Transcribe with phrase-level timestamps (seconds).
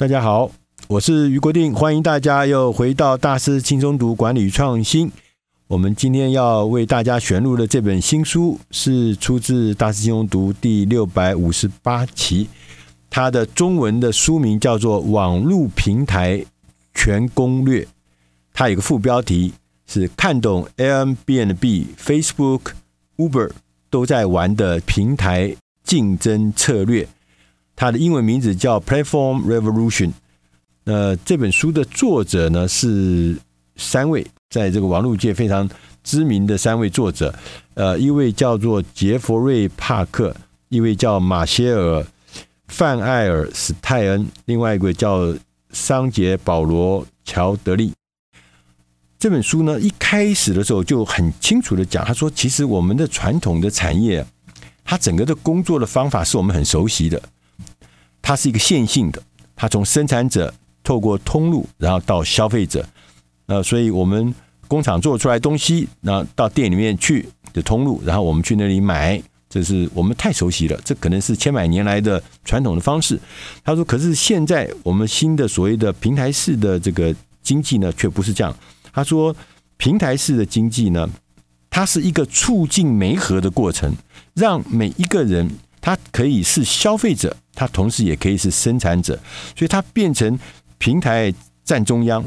[0.00, 0.50] 大家好，
[0.88, 5.12] 我是余国定，欢迎大家又回到大师轻松读管理与创新。
[5.66, 12.48] 我们今天要为大家选录的这本新书是出自大师轻松读第六百五十八期，
[13.10, 16.42] 它的中文的书名叫做《网络平台
[16.94, 17.82] 全攻略》，
[18.54, 19.52] 它有个副标题
[19.86, 22.72] 是“看懂 Airbnb、Facebook、
[23.18, 23.50] Uber
[23.90, 25.54] 都在玩的平台
[25.84, 27.06] 竞争策略”。
[27.80, 30.12] 它的英文名字叫 Platform Revolution。
[30.84, 33.34] 那这本书的作者呢，是
[33.76, 35.66] 三位在这个网络界非常
[36.04, 37.34] 知名的三位作者。
[37.72, 40.36] 呃，一位叫做杰弗瑞·帕克，
[40.68, 42.02] 一位叫马歇尔·
[42.68, 45.34] 范艾尔史泰恩，另外一位叫
[45.70, 47.94] 桑杰·保罗·乔德利。
[49.18, 54.22] 这本书呢，一开始的时候就很清楚的讲，他说，其实我们的传统的产业，
[54.84, 57.22] 它整个的工作的方法是我们很熟悉的。
[58.22, 59.22] 它是一个线性的，
[59.56, 60.52] 它从生产者
[60.82, 62.86] 透过通路，然后到消费者。
[63.46, 64.34] 呃，所以我们
[64.68, 70.80] 工厂做出来东西，然后到店里面去的通路，然后我们去那里买，这是我们太熟悉了。
[70.84, 73.18] 这可能是千百年来的传统的方式。
[73.64, 78.56] 他说：“可是现在我们新的所谓的平台式的这个经济呢，却不是这样。”
[78.92, 79.34] 他说
[79.76, 81.08] ：“平台式的经济呢，
[81.68, 83.92] 它是一个促进媒合的过程，
[84.34, 85.50] 让每一个人。”
[85.80, 89.18] 它可以是消费者，它同时也可以是生产者，
[89.56, 90.38] 所以它变成
[90.76, 91.32] 平台
[91.64, 92.22] 占中央，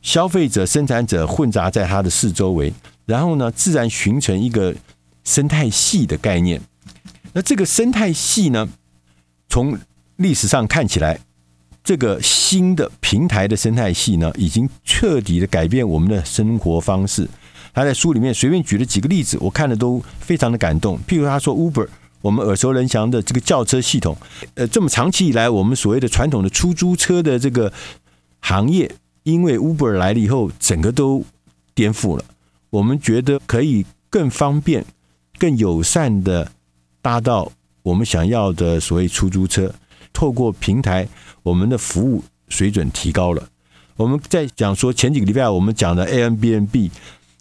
[0.00, 2.72] 消费者、生产者混杂在它的四周围，
[3.04, 4.74] 然后呢，自然形成一个
[5.22, 6.60] 生态系的概念。
[7.34, 8.68] 那这个生态系呢，
[9.48, 9.78] 从
[10.16, 11.20] 历史上看起来，
[11.82, 17.28] 这个新的平台的生态系呢，已经彻底的改变我们的生活方式。
[17.74, 20.98] 他在书里面随便举了几个例子，我看了都非常的感动。
[21.06, 21.86] 譬如他说 Uber。
[22.24, 24.16] 我们耳熟能详的这个叫车系统，
[24.54, 27.70] 呃，这么长期以来，我们所谓的传统的出租车的这个
[28.40, 28.90] 行业，
[29.24, 31.22] 因为 Uber 来了以后，整个都
[31.74, 32.24] 颠覆了。
[32.70, 34.86] 我们觉得可以更方便、
[35.38, 36.50] 更友善的
[37.02, 39.74] 搭到我们想要的所谓出租车。
[40.14, 41.06] 透过平台，
[41.42, 43.48] 我们的服务水准提高了。
[43.96, 46.90] 我们在讲说前几个礼拜我们讲的 Airbnb，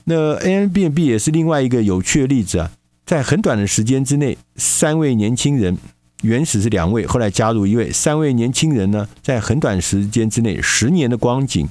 [0.03, 2.71] 那 Airbnb 也是另外一个有趣的例子啊。
[3.05, 5.77] 在很短的时间之内，三位年轻人，
[6.21, 11.67] 原始是两位，后来加入一位，三位年轻人呢，在很短时间之内，十年的光景，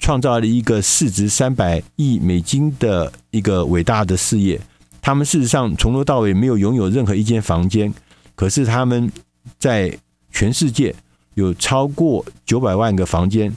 [0.00, 4.60] 创造了一个市值三百亿美金的一个伟大的事业。
[5.00, 7.94] 他们事实上从头到尾没有拥有任何一间房间，
[8.34, 9.10] 可是他们
[9.60, 9.96] 在
[10.32, 10.92] 全世界
[11.34, 13.54] 有超过九百万个房间，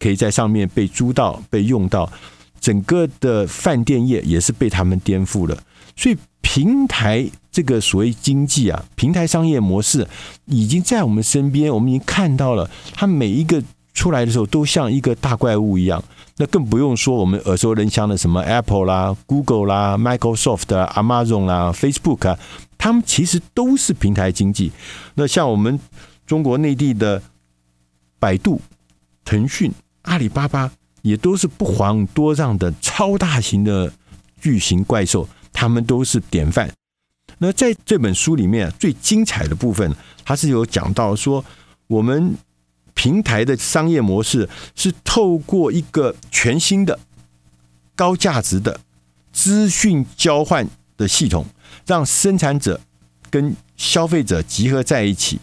[0.00, 2.12] 可以在上面被租到、被用到，
[2.60, 5.56] 整个的饭店业也是被他们颠覆了，
[5.94, 6.16] 所以。
[6.48, 10.06] 平台这个所谓经济啊，平台商业模式
[10.44, 12.70] 已经在我们身边，我们已经看到了。
[12.94, 13.60] 它每一个
[13.92, 16.02] 出来的时候，都像一个大怪物一样。
[16.36, 22.38] 那更不用说我们耳熟能详的什么 Apple 啦、Google 啦、Microsoft 啦、Amazon 啦、Facebook 啊，
[22.78, 24.70] 他们其实都是平台经济。
[25.14, 25.80] 那像我们
[26.26, 27.20] 中国内地的
[28.20, 28.60] 百度、
[29.24, 30.70] 腾讯、阿里巴巴，
[31.02, 33.92] 也都是不遑多让的超大型的
[34.40, 35.28] 巨型怪兽。
[35.56, 36.70] 他们都是典范。
[37.38, 39.90] 那在这本书里面最精彩的部分，
[40.22, 41.42] 它是有讲到说，
[41.86, 42.36] 我们
[42.92, 46.98] 平台的商业模式是透过一个全新的
[47.94, 48.80] 高价值的
[49.32, 50.68] 资讯交换
[50.98, 51.46] 的系统，
[51.86, 52.80] 让生产者
[53.30, 55.40] 跟消费者集合在一起。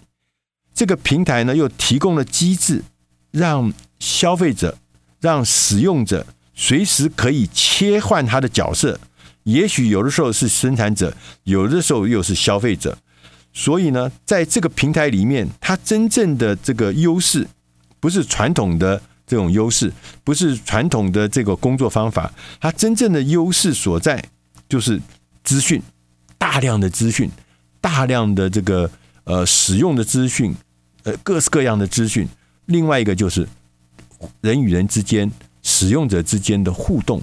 [0.75, 2.83] 这个平台呢，又提供了机制，
[3.31, 4.77] 让消费者、
[5.19, 6.25] 让使用者
[6.55, 8.99] 随时可以切换他的角色。
[9.43, 12.97] 也许有的时候是生产者，有的时候又是消费者，
[13.51, 17.47] 所以呢，在这个平台里面，它真正的这个优势
[17.99, 19.91] 不是传统的这种优势，
[20.23, 24.23] 不是传统的这个工作方法，它真正的优势所在
[24.69, 25.01] 就是
[25.43, 25.81] 资讯，
[26.37, 27.29] 大量的资讯，
[27.81, 28.89] 大量的这个
[29.25, 30.55] 呃使用的资讯，
[31.03, 32.27] 呃各式各样的资讯。
[32.67, 33.45] 另外一个就是
[34.39, 35.29] 人与人之间、
[35.61, 37.21] 使用者之间的互动，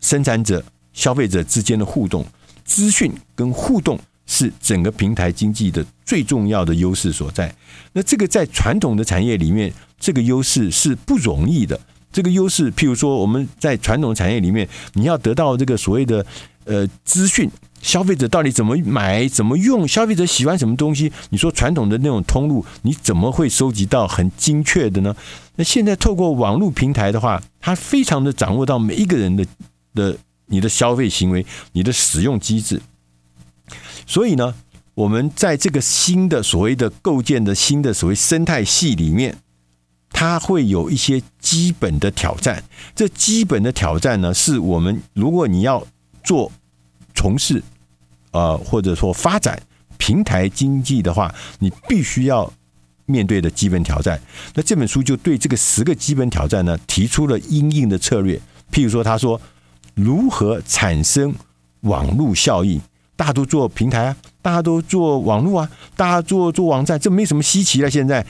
[0.00, 0.64] 生产者。
[0.96, 2.24] 消费者之间的互动、
[2.64, 3.96] 资讯跟互动
[4.26, 7.54] 是整个平台经济的最重要的优势所在。
[7.92, 11.78] 那这个在传统的产业里面，这个优势是不容易的。
[12.10, 16.24] 这个优势，譬如说我们在传统产业里面，你要得到这个所谓的
[16.64, 17.50] 呃资讯，
[17.82, 21.12] 消费者到底怎么买、怎么用，消费者喜欢什么东西？
[21.28, 25.14] 你说传统的那种通路，你怎么会收集到很精确的呢？
[25.56, 29.46] 那现在透过网络平台的话，它非常的掌握到每一个人的
[29.94, 30.16] 的。
[30.46, 32.80] 你的消费行为，你的使用机制，
[34.06, 34.54] 所以呢，
[34.94, 39.38] 我们在这个新的所谓的构建的新的所谓生态系里面，
[40.10, 42.62] 它会有一些基本的挑战。
[42.94, 45.86] 这基本的挑战呢，是我们如果你要
[46.22, 46.50] 做
[47.14, 47.62] 从事
[48.30, 49.60] 呃或者说发展
[49.98, 52.52] 平台经济的话，你必须要
[53.06, 54.20] 面对的基本挑战。
[54.54, 58.40] 那这本书就对这个十个基本挑战呢，提出了因应的策略。
[58.70, 59.40] 譬如说，他说
[59.96, 61.34] 如何产生
[61.80, 62.80] 网络效应。
[63.16, 67.90] 大家都做平台啊，大家都做网络啊，大家做做网站，这没什么稀奇了。
[67.90, 68.24] 现在，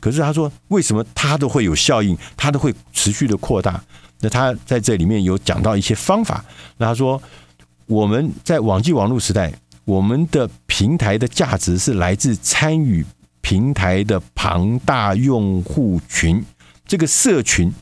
[0.00, 3.80] 可是他说，为什么它都会有效应，它都会持续的扩大？
[4.18, 6.44] 那他在这里面有讲到一些方法。
[6.76, 7.22] 那他说，
[7.86, 9.52] 我们在网际网络时代，
[9.84, 13.06] 我们的平台的价值是来自参与
[13.42, 16.44] 平台的庞大用户群，
[16.84, 17.72] 这个社群，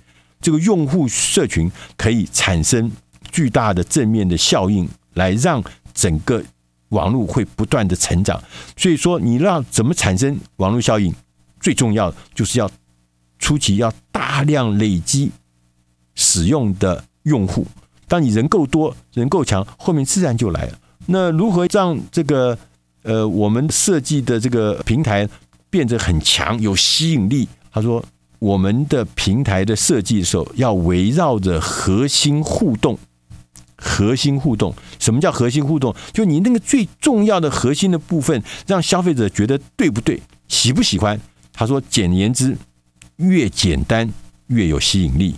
[0.43, 2.93] 这个用户社群可以产生
[3.31, 5.62] 巨大的正面的效应，来让。
[5.93, 6.43] 整个
[6.91, 8.41] 网络会不断的成长，
[8.77, 11.12] 所以说你让怎么产生网络效应，
[11.59, 12.71] 最重要就是要
[13.38, 15.31] 初期要大量累积
[16.15, 17.67] 使用的用户。
[18.06, 20.79] 当你人够多、人够强，后面自然就来了。
[21.06, 22.56] 那如何让这个
[23.03, 25.29] 呃我们设计的这个平台
[25.69, 27.47] 变得很强、有吸引力？
[27.73, 28.03] 他说，
[28.38, 32.97] 我们的平台的设计的时候要围绕着核心互动。
[33.81, 35.94] 核心互动，什么叫核心互动？
[36.12, 41.19] 就你那个最重要的核心的部分，让消费者觉得对不对，喜不喜欢？
[41.53, 42.56] 他说，简言之，
[43.17, 44.09] 越简单
[44.49, 45.35] 越有吸引力，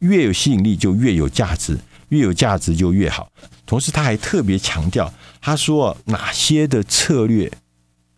[0.00, 1.78] 越有吸引力就越有价值，
[2.08, 3.30] 越有价值就越好。
[3.64, 7.50] 同时，他还特别强调，他说哪些的策略，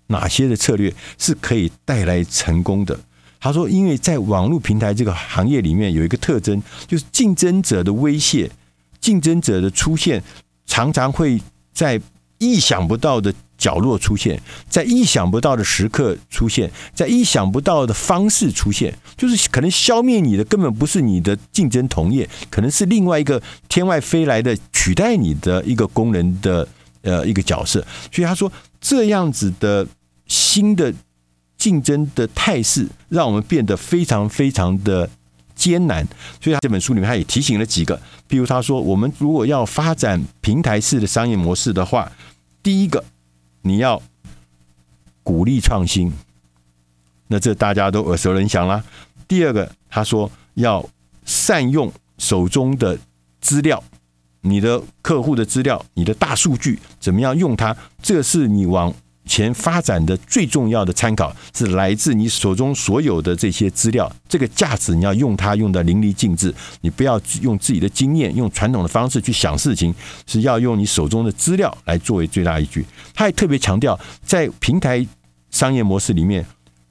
[0.08, 2.98] 哪些的策略是可以带来成功的。
[3.40, 8.50] 他说，因为在网络平台这个行业里面有一个特征，就是竞争者的威胁。
[9.00, 10.22] 竞争者的出现
[10.66, 11.40] 常常会
[11.72, 12.00] 在
[12.38, 26.68] 意想不到的角落出现，在意想不到的时刻出现，在意想不到的方式出现，就是可能消灭你的根本不是你的竞争同业，可能是另外一个天外飞来的取代你的一个功能的
[27.02, 27.84] 呃一个角色。
[28.12, 29.84] 所以他说，这样子的
[30.28, 30.94] 新的
[31.56, 35.10] 竞争的态势，让我们变得非常非常的。
[35.58, 36.06] 艰难，
[36.40, 42.10] 所以他这本书里面他也提醒了几个，比如他说，我们如果要发展平台式的商业模式的话，
[42.62, 43.04] 第一个
[43.62, 44.00] 你要
[45.24, 46.12] 鼓励创新，
[47.26, 48.84] 那这大家都耳熟能详啦。
[49.26, 50.88] 第二个，他说要
[51.24, 52.96] 善用手中的
[53.40, 53.82] 资料，
[54.42, 58.94] 你的客户的资料，你的大数据怎么样用它，这是你往
[59.28, 69.94] 前发展的最重要的参考是来自你手中所有的这些资料，这个价值你要用它用得淋漓尽致，你不要用自己的经验，用传统的方式去想事情，
[70.26, 72.84] 是要用你手中的资料来作为最大依据。
[73.14, 75.06] 他还特别强调，在平台
[75.50, 76.44] 商业模式里面，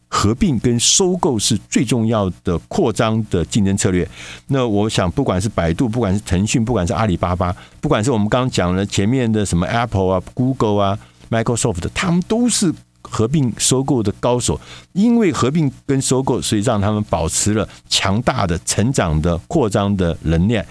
[0.07, 4.07] 合并跟收购是最重要的扩张的竞争策略。
[4.48, 11.00] 那我想，不管是百度，不管是腾讯，不管是阿里巴巴，不管是我们刚刚讲了前面的什么 Apple 啊、Google 啊。
[11.30, 14.60] Microsoft，他们都是合并收购的高手，
[14.94, 20.66] 因为合并跟收购，所以让他们保持了强大的成长的扩张的能量。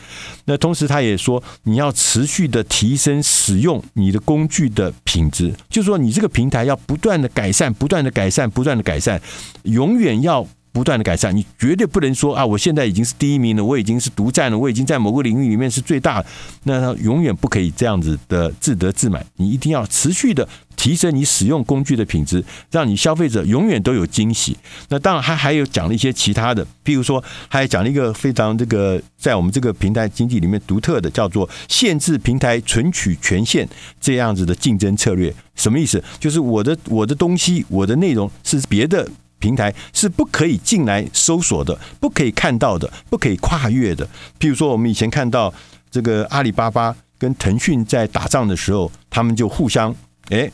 [0.44, 9.20] 那同时，他也说，你要持续的提升使用你的工具的品质，就是说，你这个平台要不断的改善，不断的改善，不断的改善，
[9.62, 10.46] 永远要。
[10.76, 12.44] 不断的改善，你绝对不能说啊！
[12.44, 16.22] 我现在已经是第一名了，我已经是独占了，我已经在某个领域里面是最大。
[16.64, 20.46] 那他永远不可以这样子的自得自满，你一定要持续的
[20.76, 24.54] 提升你使用工具的品质，让你消费者永远都有惊喜。
[24.90, 33.66] 那当然，他还有讲了一些其他的，譬如说，还讲了一个非常这个在我们这个平台经济里面独特的，叫做限制平台存取权限
[33.98, 35.34] 这样子的竞争策略。
[35.54, 36.04] 什么意思？
[36.20, 39.08] 就是我的我的东西，我的内容是别的。
[39.38, 44.06] 平台是不可以进来搜索的，不可以看到的，不可以跨越的。
[44.40, 45.52] 譬如说，我们以前看到
[45.90, 49.94] 这个阿里巴巴跟腾讯在打仗的时候，他们就互相，
[50.30, 50.50] 哎，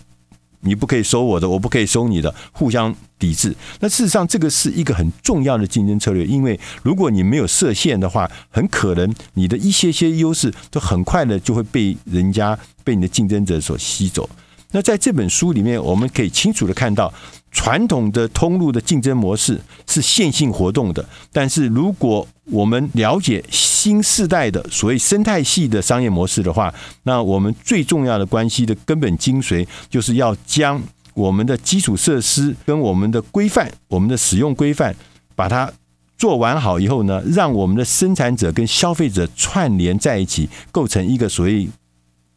[0.60, 3.54] 你不可以搜我的，我不可以搜你的，互相抵制。
[3.80, 14.28] 那事实上，这个是一个很重要的竞争策略，因为如果你没有设限的话，很可能你的一些些优势都很快的就会被人家被你的竞争者所吸走。
[14.72, 17.12] 那在这本书里面，我们可以清楚的看到。
[17.52, 30.82] 传统的通路的竞争模式是线性活动的，但是如果我们了解新世代的所谓生态系的商业模式的话，那我们最重要的关系的根本精髓，就是要将
[31.14, 34.97] 我们的基础设施跟我们的规范、我们的使用规范，
[35.37, 35.71] 把它
[36.16, 41.68] 做完好以后呢，让我们的生产者跟消费者串联在一起，构成一个所谓。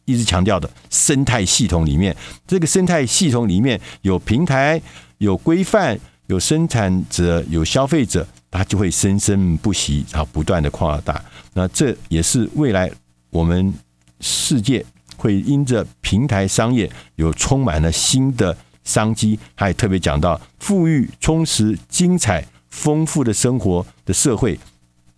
[0.06, 4.80] 一直强调的生态系统里面，这个生态系统里面有平台、
[5.18, 5.98] 有规范、
[6.28, 11.22] 有生产者、有消费者，它就会生生不息，然后不断的扩大。
[11.52, 12.90] 那这也是未来
[13.30, 13.74] 我们
[14.20, 14.84] 世界
[15.16, 24.58] 会因着平台商业有充满了新的商机，还特别讲到富裕、充实、精彩、丰富的生活的社会，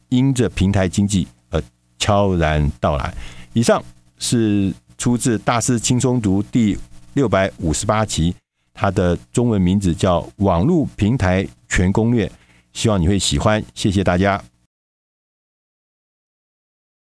[0.09, 1.63] 因着平台经济而
[1.99, 3.13] 悄然到来。
[3.53, 3.83] 以上
[4.19, 6.77] 是出自《大师轻松读》第
[7.15, 8.35] 六百五十八期，
[8.75, 12.27] 它的中文名字叫《网络平台全攻略》，
[12.73, 13.63] 希望你会喜欢。
[13.75, 14.43] 谢谢大家。